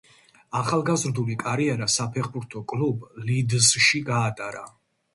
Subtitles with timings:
[0.59, 4.69] ახალგაზრდული კარიერა საფეხბურთო კლუბ „ლიდზში“ გაატარა.